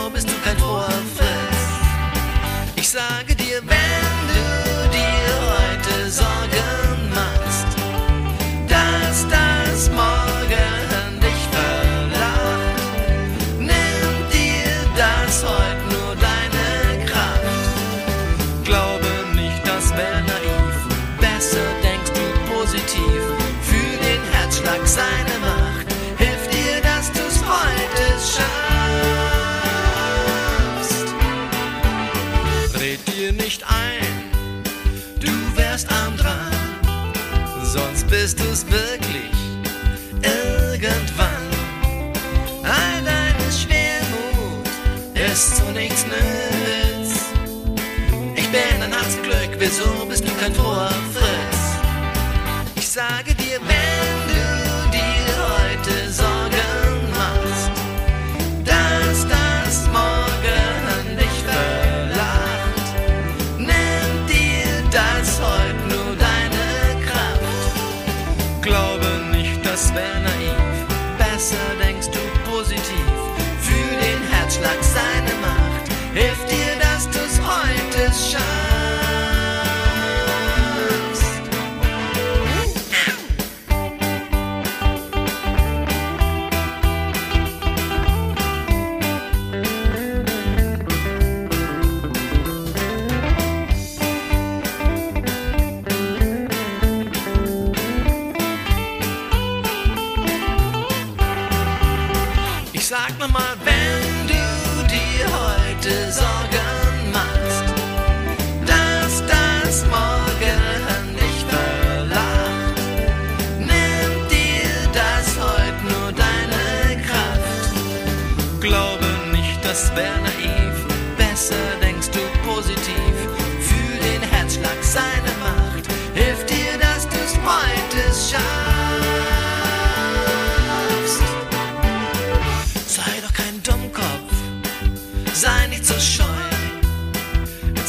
bist 38.23 38.37
du's 38.37 38.63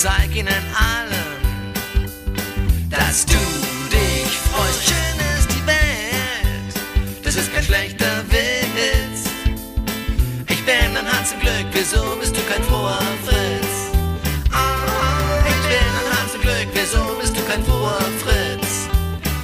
Zeig 0.04 0.36
ihnen 0.36 0.64
allen, 0.76 1.72
dass 2.90 3.24
du 3.24 3.40
dich 3.90 4.38
freust. 4.38 4.84
Schön 4.84 5.18
ist 5.38 5.50
die 5.50 5.66
Welt, 5.66 7.22
das 7.22 7.36
ist 7.36 7.50
kein 7.54 7.64
schlechter 7.64 8.22
Witz. 8.28 9.30
Ich 10.50 10.62
bin 10.66 10.94
ein 10.94 11.10
Hans 11.10 11.32
im 11.32 11.40
Glück, 11.40 11.68
wieso 11.72 12.02
bist 12.20 12.36
du 12.36 12.42
kein 12.42 12.62
froher 12.64 13.00
Fritz? 13.24 13.96
Ah, 14.52 15.40
ich 15.48 15.68
bin 15.70 15.88
ein 15.98 16.18
Hans 16.18 16.34
im 16.34 16.42
Glück, 16.42 16.68
wieso 16.74 17.02
bist 17.18 17.34
du 17.34 17.42
kein 17.46 17.64
froher 17.64 18.04
Fritz? 18.22 18.90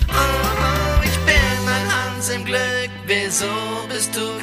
Ah, 0.08 1.00
ich 1.02 1.18
bin 1.20 1.68
ein 1.74 1.86
Hans 1.94 2.28
im 2.28 2.44
Glück, 2.44 2.90
wieso 3.06 3.46
bist 3.88 4.14
du 4.14 4.38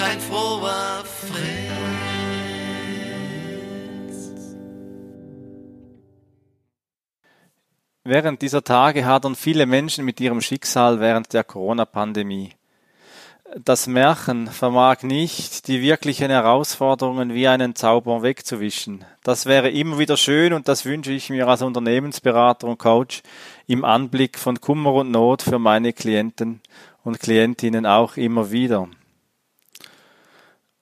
Während 8.10 8.42
dieser 8.42 8.64
Tage 8.64 9.06
hadern 9.06 9.36
viele 9.36 9.66
Menschen 9.66 10.06
mit 10.06 10.22
ihrem 10.22 10.40
Schicksal 10.40 11.02
während 11.02 11.34
der 11.34 11.44
Corona-Pandemie. 11.44 12.52
Das 13.66 13.86
Märchen 13.86 14.48
vermag 14.48 15.04
nicht, 15.04 15.68
die 15.68 15.82
wirklichen 15.82 16.30
Herausforderungen 16.30 17.34
wie 17.34 17.50
einen 17.50 17.76
Zauber 17.76 18.22
wegzuwischen. 18.22 19.04
Das 19.26 19.46
wäre 19.46 19.70
immer 19.70 20.00
wieder 20.00 20.16
schön 20.16 20.54
und 20.54 20.70
das 20.70 20.86
wünsche 20.86 21.12
ich 21.12 21.30
mir 21.30 21.50
als 21.50 21.62
Unternehmensberater 21.62 22.68
und 22.68 22.80
Coach 22.80 23.24
im 23.66 23.84
Anblick 23.84 24.40
von 24.40 24.62
Kummer 24.62 24.94
und 24.94 25.12
Not 25.12 25.42
für 25.42 25.60
meine 25.60 25.92
Klienten 25.92 26.62
und 27.04 27.20
Klientinnen 27.20 27.86
auch 27.86 28.16
immer 28.16 28.52
wieder. 28.52 28.88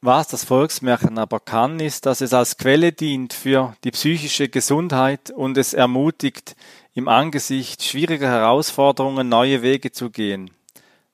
Was 0.01 0.27
das 0.27 0.44
Volksmärchen 0.44 1.17
aber 1.17 1.39
kann, 1.39 1.79
ist, 1.79 2.05
dass 2.05 2.22
es 2.22 2.32
als 2.32 2.58
Quelle 2.58 2.91
dient 2.91 3.34
für 3.34 3.75
die 3.84 3.89
psychische 3.89 4.48
Gesundheit 4.48 5.32
und 5.32 5.58
es 5.58 5.74
ermutigt, 5.74 6.55
im 6.95 7.09
Angesicht 7.09 7.83
schwieriger 7.83 8.29
Herausforderungen 8.29 9.27
neue 9.29 9.61
Wege 9.61 9.91
zu 9.91 10.09
gehen. 10.09 10.49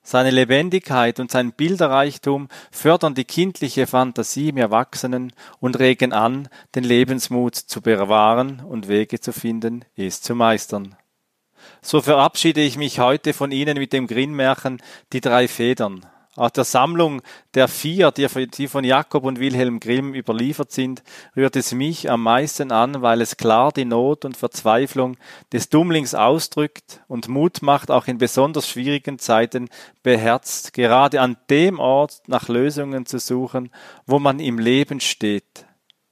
Seine 0.03 0.31
Lebendigkeit 0.31 1.19
und 1.19 1.31
sein 1.31 1.53
Bilderreichtum 1.53 2.47
fördern 2.71 3.15
die 3.15 3.25
kindliche 3.25 3.87
Fantasie 3.87 4.49
im 4.49 4.57
Erwachsenen 4.57 5.33
und 5.59 5.79
regen 5.79 6.13
an, 6.13 6.49
den 6.75 6.83
Lebensmut 6.83 7.55
zu 7.55 7.81
bewahren 7.81 8.61
und 8.61 8.87
Wege 8.87 9.19
zu 9.19 9.33
finden, 9.33 9.83
es 9.95 10.21
zu 10.21 10.33
meistern. 10.33 10.95
So 11.81 12.01
verabschiede 12.01 12.61
ich 12.61 12.77
mich 12.77 12.99
heute 12.99 13.33
von 13.33 13.51
Ihnen 13.51 13.77
mit 13.77 13.93
dem 13.93 14.07
Grinnmärchen 14.07 14.81
Die 15.13 15.21
drei 15.21 15.47
Federn. 15.47 16.05
Aus 16.37 16.53
der 16.53 16.63
Sammlung 16.63 17.21
der 17.55 17.67
vier, 17.67 18.11
die 18.11 18.67
von 18.69 18.85
Jakob 18.85 19.25
und 19.25 19.41
Wilhelm 19.41 19.81
Grimm 19.81 20.13
überliefert 20.13 20.71
sind, 20.71 21.03
rührt 21.35 21.57
es 21.57 21.73
mich 21.73 22.09
am 22.09 22.23
meisten 22.23 22.71
an, 22.71 23.01
weil 23.01 23.19
es 23.19 23.35
klar 23.35 23.73
die 23.73 23.83
Not 23.83 24.23
und 24.23 24.37
Verzweiflung 24.37 25.17
des 25.51 25.67
Dummlings 25.67 26.15
ausdrückt 26.15 27.01
und 27.09 27.27
Mut 27.27 27.61
macht, 27.61 27.91
auch 27.91 28.07
in 28.07 28.17
besonders 28.17 28.69
schwierigen 28.69 29.19
Zeiten 29.19 29.67
beherzt, 30.03 30.71
gerade 30.71 31.19
an 31.19 31.35
dem 31.49 31.79
Ort 31.79 32.21
nach 32.27 32.47
Lösungen 32.47 33.05
zu 33.05 33.19
suchen, 33.19 33.69
wo 34.05 34.17
man 34.17 34.39
im 34.39 34.57
Leben 34.57 35.01
steht. 35.01 35.65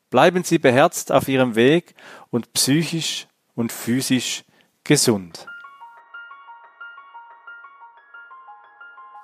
Bleiben 0.09 0.43
Sie 0.43 0.59
beherzt 0.59 1.13
auf 1.13 1.29
Ihrem 1.29 1.55
Weg 1.55 1.95
und 2.29 2.51
psychisch 2.51 3.27
und 3.55 3.71
physisch 3.71 4.43
gesund. 4.83 5.48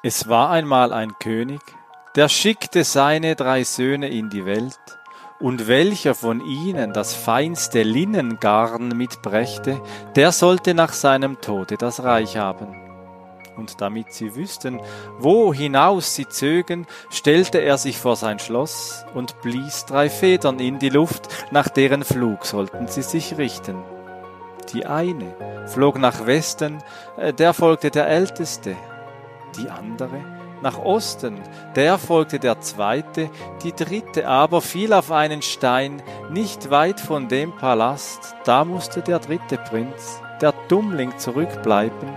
Es 0.07 0.29
war 0.29 0.51
einmal 0.51 0.93
ein 0.93 1.17
König, 1.17 1.61
der 2.15 2.29
schickte 2.29 2.83
seine 2.83 3.35
drei 3.35 3.63
Söhne 3.63 4.07
in 4.07 4.29
die 4.29 4.45
Welt, 4.45 4.77
und 5.39 5.67
welcher 5.67 6.13
von 6.13 6.45
ihnen 6.45 6.93
das 6.93 7.15
feinste 7.15 7.81
Linnengarn 7.81 8.89
mitbrächte, 8.89 9.81
der 10.15 10.31
sollte 10.31 10.75
nach 10.75 10.93
seinem 10.93 11.41
Tode 11.41 11.77
das 11.79 12.03
Reich 12.03 12.37
haben. 12.37 12.75
Und 13.57 13.81
damit 13.81 14.13
sie 14.13 14.35
wüssten, 14.35 14.79
wo 15.17 15.51
hinaus 15.55 16.13
sie 16.13 16.27
zögen, 16.27 16.85
stellte 17.09 17.57
er 17.57 17.79
sich 17.79 17.97
vor 17.97 18.15
sein 18.15 18.37
Schloss 18.37 19.03
und 19.15 19.41
blies 19.41 19.85
drei 19.85 20.11
Federn 20.11 20.59
in 20.59 20.77
die 20.77 20.89
Luft, 20.89 21.29
nach 21.49 21.67
deren 21.67 22.03
Flug 22.03 22.45
sollten 22.45 22.87
sie 22.87 23.01
sich 23.01 23.39
richten. 23.39 23.81
Die 24.71 24.85
eine 24.85 25.65
flog 25.65 25.97
nach 25.97 26.27
Westen, 26.27 26.83
äh, 27.17 27.33
der 27.33 27.55
folgte 27.55 27.89
der 27.89 28.07
Älteste, 28.07 28.75
die 29.57 29.69
andere 29.69 30.23
nach 30.61 30.79
Osten, 30.79 31.39
der 31.75 31.97
folgte 31.97 32.39
der 32.39 32.59
zweite, 32.59 33.29
die 33.63 33.73
dritte 33.73 34.27
aber 34.27 34.61
fiel 34.61 34.93
auf 34.93 35.11
einen 35.11 35.41
Stein 35.41 36.01
nicht 36.31 36.71
weit 36.71 36.99
von 36.99 37.27
dem 37.27 37.55
Palast, 37.55 38.35
da 38.45 38.65
musste 38.65 39.01
der 39.01 39.19
dritte 39.19 39.57
Prinz, 39.57 40.21
der 40.41 40.53
Dummling, 40.67 41.17
zurückbleiben, 41.17 42.09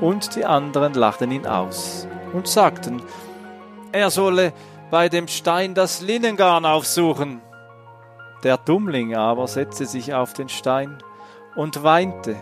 und 0.00 0.34
die 0.34 0.44
anderen 0.44 0.94
lachten 0.94 1.30
ihn 1.30 1.46
aus 1.46 2.08
und 2.32 2.48
sagten, 2.48 3.02
er 3.92 4.10
solle 4.10 4.52
bei 4.90 5.08
dem 5.08 5.28
Stein 5.28 5.74
das 5.74 6.00
Linnengarn 6.00 6.64
aufsuchen. 6.64 7.40
Der 8.42 8.56
Dummling 8.56 9.14
aber 9.14 9.46
setzte 9.46 9.86
sich 9.86 10.12
auf 10.12 10.32
den 10.32 10.48
Stein 10.48 10.98
und 11.54 11.84
weinte, 11.84 12.36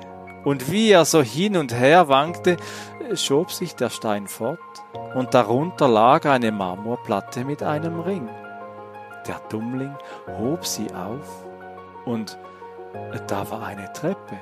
und 0.44 0.70
wie 0.72 0.90
er 0.90 1.04
so 1.04 1.20
hin 1.20 1.56
und 1.58 1.74
her 1.74 2.08
wankte, 2.08 2.56
schob 3.16 3.50
sich 3.50 3.74
der 3.76 3.90
Stein 3.90 4.26
fort, 4.26 4.58
und 5.14 5.34
darunter 5.34 5.88
lag 5.88 6.26
eine 6.26 6.52
Marmorplatte 6.52 7.44
mit 7.44 7.62
einem 7.62 8.00
Ring. 8.00 8.28
Der 9.26 9.40
Dummling 9.48 9.94
hob 10.38 10.66
sie 10.66 10.92
auf, 10.94 11.44
und 12.04 12.38
da 13.28 13.50
war 13.50 13.64
eine 13.64 13.92
Treppe. 13.92 14.38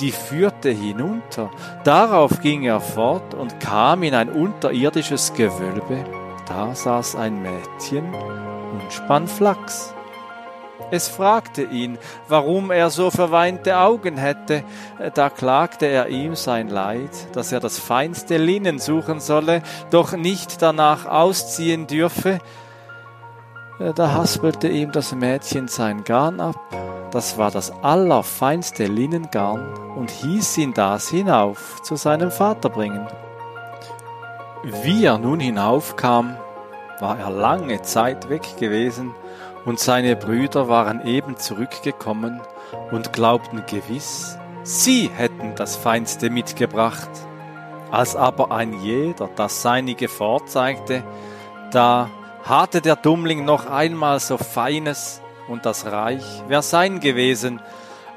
Die 0.00 0.12
führte 0.12 0.70
hinunter, 0.70 1.50
darauf 1.84 2.40
ging 2.40 2.62
er 2.62 2.80
fort 2.80 3.34
und 3.34 3.60
kam 3.60 4.02
in 4.02 4.14
ein 4.14 4.30
unterirdisches 4.30 5.34
Gewölbe, 5.34 6.04
da 6.46 6.74
saß 6.74 7.16
ein 7.16 7.42
Mädchen 7.42 8.14
und 8.14 8.92
spann 8.92 9.28
Flachs. 9.28 9.94
Es 10.92 11.08
fragte 11.08 11.62
ihn, 11.62 11.96
warum 12.28 12.70
er 12.70 12.90
so 12.90 13.10
verweinte 13.10 13.78
Augen 13.78 14.18
hätte. 14.18 14.62
Da 15.14 15.30
klagte 15.30 15.86
er 15.86 16.08
ihm 16.08 16.36
sein 16.36 16.68
Leid, 16.68 17.34
dass 17.34 17.50
er 17.50 17.60
das 17.60 17.78
feinste 17.78 18.36
Linnen 18.36 18.78
suchen 18.78 19.18
solle, 19.18 19.62
doch 19.90 20.12
nicht 20.12 20.60
danach 20.60 21.06
ausziehen 21.06 21.86
dürfe. 21.86 22.40
Da 23.94 24.12
haspelte 24.12 24.68
ihm 24.68 24.92
das 24.92 25.14
Mädchen 25.14 25.66
sein 25.66 26.04
Garn 26.04 26.40
ab, 26.40 26.60
das 27.10 27.38
war 27.38 27.50
das 27.50 27.72
allerfeinste 27.82 28.84
Linnengarn, 28.84 29.74
und 29.96 30.10
hieß 30.10 30.58
ihn 30.58 30.74
das 30.74 31.08
hinauf 31.08 31.80
zu 31.80 31.96
seinem 31.96 32.30
Vater 32.30 32.68
bringen. 32.68 33.08
Wie 34.62 35.06
er 35.06 35.16
nun 35.16 35.40
hinaufkam, 35.40 36.36
war 37.00 37.18
er 37.18 37.30
lange 37.30 37.80
Zeit 37.80 38.28
weg 38.28 38.58
gewesen, 38.58 39.14
und 39.64 39.78
seine 39.78 40.16
Brüder 40.16 40.68
waren 40.68 41.06
eben 41.06 41.36
zurückgekommen 41.36 42.40
und 42.90 43.12
glaubten 43.12 43.64
gewiss, 43.66 44.38
sie 44.62 45.10
hätten 45.14 45.54
das 45.54 45.76
Feinste 45.76 46.30
mitgebracht. 46.30 47.10
Als 47.90 48.16
aber 48.16 48.50
ein 48.50 48.80
jeder 48.82 49.28
das 49.36 49.62
Seinige 49.62 50.08
vorzeigte, 50.08 51.04
da 51.70 52.08
hatte 52.42 52.80
der 52.80 52.96
Dummling 52.96 53.44
noch 53.44 53.66
einmal 53.66 54.18
so 54.18 54.38
Feines, 54.38 55.22
und 55.48 55.66
das 55.66 55.86
Reich 55.86 56.24
wär 56.48 56.62
sein 56.62 57.00
gewesen, 57.00 57.60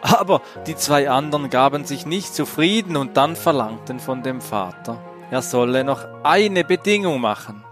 aber 0.01 0.41
die 0.67 0.75
zwei 0.75 1.09
anderen 1.09 1.49
gaben 1.49 1.85
sich 1.85 2.05
nicht 2.05 2.33
zufrieden 2.33 2.95
und 2.95 3.17
dann 3.17 3.35
verlangten 3.35 3.99
von 3.99 4.23
dem 4.23 4.41
Vater, 4.41 5.01
er 5.31 5.41
solle 5.41 5.83
noch 5.83 6.05
eine 6.23 6.63
Bedingung 6.63 7.19
machen. 7.19 7.64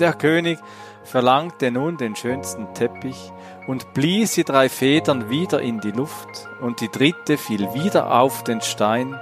Der 0.00 0.14
König 0.14 0.58
verlangte 1.04 1.70
nun 1.70 1.98
den 1.98 2.16
schönsten 2.16 2.72
Teppich 2.72 3.30
und 3.66 3.92
blies 3.92 4.32
die 4.32 4.44
drei 4.44 4.70
Federn 4.70 5.28
wieder 5.28 5.60
in 5.60 5.80
die 5.80 5.90
Luft, 5.90 6.48
und 6.62 6.80
die 6.80 6.88
dritte 6.88 7.36
fiel 7.36 7.74
wieder 7.74 8.18
auf 8.18 8.42
den 8.42 8.62
Stein, 8.62 9.14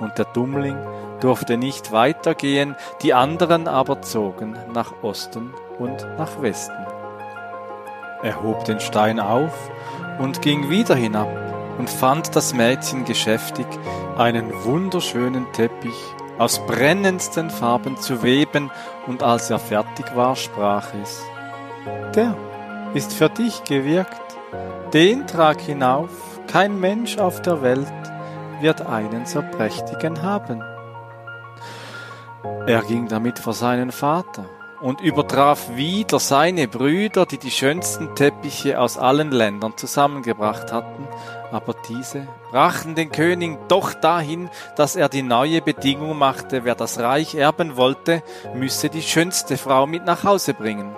und 0.00 0.16
der 0.16 0.24
Dummling 0.24 0.78
durfte 1.20 1.58
nicht 1.58 1.92
weitergehen, 1.92 2.74
die 3.02 3.12
anderen 3.12 3.68
aber 3.68 4.00
zogen 4.00 4.56
nach 4.72 5.02
Osten 5.02 5.52
und 5.78 6.06
nach 6.16 6.40
Westen. 6.40 6.86
Er 8.22 8.42
hob 8.42 8.64
den 8.64 8.80
Stein 8.80 9.20
auf 9.20 9.70
und 10.18 10.40
ging 10.40 10.70
wieder 10.70 10.94
hinab 10.94 11.28
und 11.78 11.90
fand 11.90 12.34
das 12.34 12.54
Mädchen 12.54 13.04
geschäftig, 13.04 13.66
einen 14.16 14.64
wunderschönen 14.64 15.52
Teppich 15.52 16.14
aus 16.38 16.64
brennendsten 16.66 17.50
Farben 17.50 17.96
zu 17.96 18.22
weben, 18.22 18.70
und 19.06 19.22
als 19.22 19.50
er 19.50 19.58
fertig 19.58 20.14
war, 20.14 20.36
sprach 20.36 20.88
es, 21.02 21.22
Der 22.14 22.36
ist 22.94 23.12
für 23.12 23.28
dich 23.28 23.62
gewirkt, 23.64 24.20
den 24.92 25.26
trag 25.26 25.60
hinauf, 25.60 26.10
kein 26.46 26.78
Mensch 26.78 27.18
auf 27.18 27.42
der 27.42 27.62
Welt 27.62 27.86
wird 28.60 28.86
einen 28.86 29.26
so 29.26 29.42
prächtigen 29.42 30.22
haben. 30.22 30.62
Er 32.66 32.82
ging 32.82 33.08
damit 33.08 33.38
vor 33.38 33.52
seinen 33.52 33.90
Vater 33.92 34.44
und 34.84 35.00
übertraf 35.00 35.76
wieder 35.76 36.20
seine 36.20 36.68
Brüder, 36.68 37.24
die 37.24 37.38
die 37.38 37.50
schönsten 37.50 38.14
Teppiche 38.14 38.78
aus 38.78 38.98
allen 38.98 39.30
Ländern 39.30 39.78
zusammengebracht 39.78 40.72
hatten, 40.72 41.08
aber 41.50 41.74
diese 41.88 42.28
brachten 42.50 42.94
den 42.94 43.10
König 43.10 43.56
doch 43.68 43.94
dahin, 43.94 44.50
dass 44.76 44.94
er 44.94 45.08
die 45.08 45.22
neue 45.22 45.62
Bedingung 45.62 46.18
machte, 46.18 46.64
wer 46.64 46.74
das 46.74 46.98
Reich 46.98 47.34
erben 47.34 47.78
wollte, 47.78 48.22
müsse 48.54 48.90
die 48.90 49.00
schönste 49.00 49.56
Frau 49.56 49.86
mit 49.86 50.04
nach 50.04 50.22
Hause 50.22 50.52
bringen. 50.52 50.94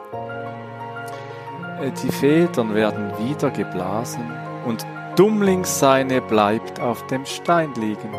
Äh, 1.81 1.93
die 2.03 2.11
Federn 2.11 2.75
werden 2.75 3.13
wieder 3.21 3.51
geblasen 3.53 4.29
und 4.67 4.85
Dummlings 5.15 5.79
seine 5.79 6.21
bleibt 6.23 6.81
auf 6.81 7.07
dem 7.07 7.25
Stein 7.25 7.73
liegen. 7.75 8.13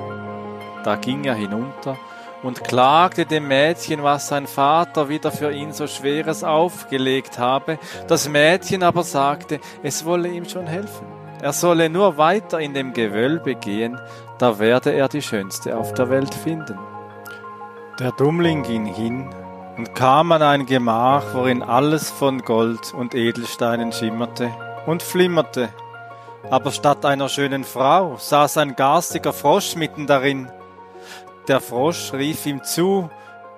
Da 0.86 0.96
ging 0.96 1.26
er 1.26 1.36
hinunter 1.36 1.98
und 2.44 2.64
klagte 2.64 3.26
dem 3.26 3.48
Mädchen, 3.48 4.04
was 4.04 4.28
sein 4.28 4.48
Vater 4.48 5.10
wieder 5.10 5.32
für 5.32 5.52
ihn 5.52 5.74
so 5.74 5.88
Schweres 5.88 6.44
aufgelegt 6.44 7.40
habe. 7.40 7.80
Das 8.08 8.30
Mädchen 8.30 8.84
aber 8.84 9.04
sagte, 9.04 9.60
es 9.84 10.06
wolle 10.06 10.30
ihm 10.30 10.48
schon 10.48 10.68
helfen. 10.68 11.08
Er 11.42 11.54
solle 11.54 11.90
nur 11.90 12.18
weiter 12.18 12.60
in 12.60 12.74
dem 12.74 12.94
Gewölbe 12.94 13.56
gehen, 13.56 14.00
da 14.40 14.60
werde 14.60 14.92
er 14.92 15.08
die 15.08 15.22
Schönste 15.22 15.78
auf 15.78 15.94
der 15.94 16.10
Welt 16.10 16.34
finden. 16.34 16.78
Der 18.00 18.12
Dummling 18.12 18.64
ging 18.64 18.86
hin 18.86 19.30
und 19.78 19.94
kam 19.94 20.32
an 20.32 20.42
ein 20.42 20.66
Gemach, 20.66 21.24
worin 21.34 21.62
alles 21.64 22.10
von 22.10 22.42
Gold 22.42 22.94
und 22.94 23.14
Edelsteinen 23.14 23.92
schimmerte 23.92 24.52
und 24.86 25.04
flimmerte. 25.04 25.70
Aber 26.50 26.72
statt 26.72 27.06
einer 27.06 27.30
schönen 27.30 27.64
Frau 27.64 28.18
saß 28.18 28.58
ein 28.58 28.76
garstiger 28.76 29.34
Frosch 29.34 29.76
mitten 29.76 30.08
darin. 30.08 30.50
Der 31.48 31.62
Frosch 31.62 32.12
rief 32.12 32.46
ihm 32.46 32.62
zu, 32.64 33.10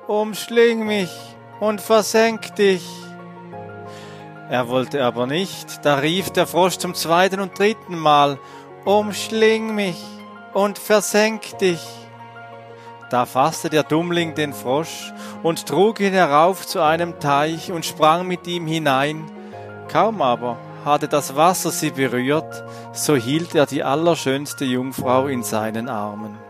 Umschling 0.08 0.86
mich 0.86 1.12
und 1.60 1.82
versenk 1.82 2.56
dich. 2.56 2.88
Er 4.50 4.68
wollte 4.68 5.04
aber 5.04 5.26
nicht, 5.26 5.84
da 5.84 5.96
rief 5.96 6.30
der 6.30 6.46
Frosch 6.46 6.78
zum 6.78 6.94
zweiten 6.94 7.40
und 7.40 7.58
dritten 7.58 7.98
Mal, 7.98 8.38
Umschling 8.86 9.74
mich 9.74 10.04
und 10.54 10.78
versenk 10.78 11.58
dich. 11.58 11.82
Da 13.10 13.26
fasste 13.26 13.72
der 13.72 13.84
Dummling 13.84 14.36
den 14.36 14.54
Frosch 14.54 15.12
und 15.42 15.66
trug 15.66 16.00
ihn 16.00 16.14
herauf 16.14 16.68
zu 16.68 16.82
einem 16.82 17.20
Teich 17.20 17.72
und 17.72 17.86
sprang 17.86 18.28
mit 18.28 18.46
ihm 18.46 18.68
hinein. 18.68 19.32
Kaum 19.92 20.22
aber 20.22 20.58
hatte 20.86 21.08
das 21.08 21.36
Wasser 21.36 21.72
sie 21.72 21.90
berührt, 21.90 22.64
so 22.94 23.16
hielt 23.16 23.56
er 23.56 23.66
die 23.66 23.84
allerschönste 23.84 24.64
Jungfrau 24.64 25.26
in 25.26 25.42
seinen 25.42 25.90
Armen. 25.90 26.49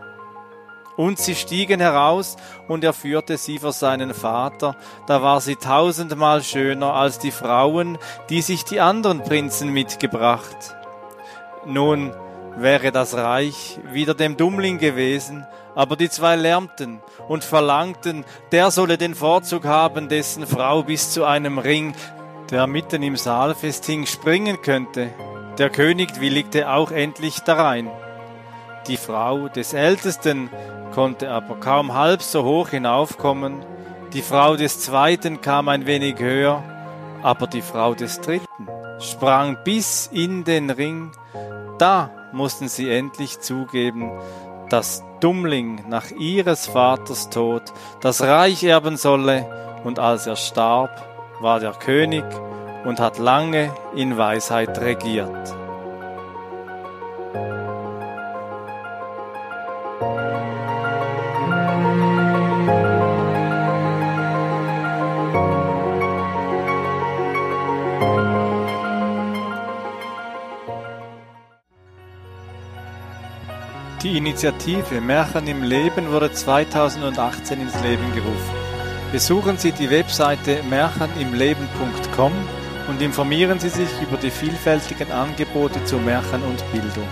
Und 1.00 1.18
sie 1.18 1.34
stiegen 1.34 1.80
heraus, 1.80 2.36
und 2.68 2.84
er 2.84 2.92
führte 2.92 3.38
sie 3.38 3.58
vor 3.58 3.72
seinen 3.72 4.12
Vater. 4.12 4.76
Da 5.06 5.22
war 5.22 5.40
sie 5.40 5.56
tausendmal 5.56 6.42
schöner 6.42 6.92
als 6.92 7.18
die 7.18 7.30
Frauen, 7.30 7.96
die 8.28 8.42
sich 8.42 8.66
die 8.66 8.80
anderen 8.80 9.22
Prinzen 9.22 9.72
mitgebracht. 9.72 10.76
Nun 11.64 12.12
wäre 12.54 12.92
das 12.92 13.14
Reich 13.14 13.80
wieder 13.90 14.12
dem 14.12 14.36
Dummling 14.36 14.76
gewesen, 14.76 15.46
aber 15.74 15.96
die 15.96 16.10
zwei 16.10 16.36
lärmten 16.36 17.00
und 17.28 17.44
verlangten, 17.44 18.26
der 18.52 18.70
solle 18.70 18.98
den 18.98 19.14
Vorzug 19.14 19.64
haben, 19.64 20.10
dessen 20.10 20.46
Frau 20.46 20.82
bis 20.82 21.12
zu 21.12 21.24
einem 21.24 21.58
Ring, 21.58 21.94
der 22.50 22.66
mitten 22.66 23.02
im 23.02 23.16
Saalfest 23.16 23.86
hing, 23.86 24.04
springen 24.04 24.60
könnte. 24.60 25.08
Der 25.56 25.70
König 25.70 26.20
willigte 26.20 26.70
auch 26.70 26.90
endlich 26.90 27.40
darein. 27.40 27.90
Die 28.86 28.96
Frau 28.96 29.48
des 29.48 29.72
Ältesten 29.72 30.50
konnte 30.94 31.30
aber 31.30 31.56
kaum 31.56 31.94
halb 31.94 32.22
so 32.22 32.44
hoch 32.44 32.70
hinaufkommen, 32.70 33.64
die 34.12 34.22
Frau 34.22 34.56
des 34.56 34.80
Zweiten 34.80 35.40
kam 35.40 35.68
ein 35.68 35.86
wenig 35.86 36.18
höher, 36.18 36.62
aber 37.22 37.46
die 37.46 37.62
Frau 37.62 37.94
des 37.94 38.20
Dritten 38.20 38.68
sprang 38.98 39.58
bis 39.64 40.08
in 40.12 40.44
den 40.44 40.70
Ring, 40.70 41.12
da 41.78 42.10
mussten 42.32 42.68
sie 42.68 42.90
endlich 42.90 43.40
zugeben, 43.40 44.10
dass 44.68 45.04
Dummling 45.20 45.84
nach 45.88 46.10
ihres 46.10 46.66
Vaters 46.66 47.30
Tod 47.30 47.62
das 48.00 48.22
Reich 48.22 48.64
erben 48.64 48.96
solle, 48.96 49.46
und 49.84 49.98
als 49.98 50.26
er 50.26 50.36
starb, 50.36 50.90
war 51.40 51.60
der 51.60 51.72
König 51.72 52.24
und 52.84 53.00
hat 53.00 53.18
lange 53.18 53.70
in 53.94 54.16
Weisheit 54.18 54.78
regiert. 54.80 55.59
Die 74.02 74.16
Initiative 74.16 74.98
Märchen 75.02 75.46
im 75.46 75.62
Leben 75.62 76.10
wurde 76.10 76.32
2018 76.32 77.60
ins 77.60 77.78
Leben 77.82 78.14
gerufen. 78.14 78.54
Besuchen 79.12 79.58
Sie 79.58 79.72
die 79.72 79.90
Webseite 79.90 80.62
märchenimleben.com 80.70 82.32
und 82.88 83.02
informieren 83.02 83.58
Sie 83.58 83.68
sich 83.68 83.90
über 84.00 84.16
die 84.16 84.30
vielfältigen 84.30 85.12
Angebote 85.12 85.84
zu 85.84 85.98
Märchen 85.98 86.42
und 86.42 86.64
Bildung. 86.72 87.06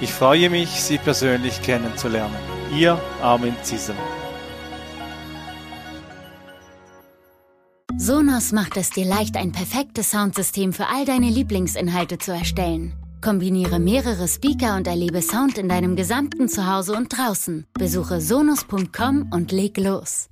Ich 0.00 0.14
freue 0.14 0.48
mich, 0.48 0.70
Sie 0.70 0.96
persönlich 0.96 1.60
kennenzulernen. 1.60 2.34
Ihr 2.74 2.98
Armin 3.20 3.54
Zisem. 3.62 3.96
Sonos 7.98 8.52
macht 8.52 8.78
es 8.78 8.88
dir 8.88 9.04
leicht, 9.04 9.36
ein 9.36 9.52
perfektes 9.52 10.10
Soundsystem 10.10 10.72
für 10.72 10.86
all 10.86 11.04
deine 11.04 11.28
Lieblingsinhalte 11.28 12.16
zu 12.16 12.32
erstellen. 12.32 13.03
Kombiniere 13.24 13.78
mehrere 13.78 14.28
Speaker 14.28 14.76
und 14.76 14.86
erlebe 14.86 15.22
Sound 15.22 15.56
in 15.56 15.66
deinem 15.66 15.96
gesamten 15.96 16.46
Zuhause 16.46 16.92
und 16.92 17.16
draußen. 17.16 17.64
Besuche 17.72 18.20
sonos.com 18.20 19.30
und 19.32 19.50
leg 19.50 19.78
los. 19.78 20.28